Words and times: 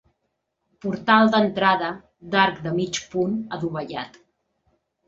Portal 0.85 1.29
d'entrada 1.35 1.91
d'arc 2.33 2.59
de 2.67 2.75
mig 2.81 3.03
punt 3.13 3.39
adovellat. 3.61 4.21